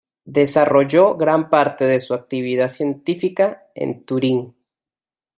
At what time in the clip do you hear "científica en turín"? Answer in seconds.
2.69-4.55